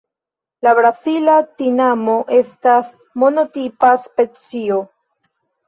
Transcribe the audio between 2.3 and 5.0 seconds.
estas monotipa specio.